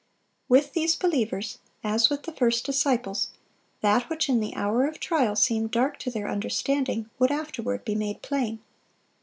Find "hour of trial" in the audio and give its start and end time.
4.55-5.35